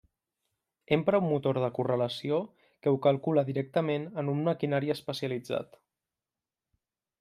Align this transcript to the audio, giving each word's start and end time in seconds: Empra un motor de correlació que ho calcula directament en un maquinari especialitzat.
Empra 0.95 1.19
un 1.23 1.27
motor 1.31 1.59
de 1.65 1.69
correlació 1.75 2.41
que 2.65 2.95
ho 2.95 2.99
calcula 3.09 3.45
directament 3.53 4.11
en 4.23 4.35
un 4.37 4.45
maquinari 4.51 4.95
especialitzat. 4.99 5.83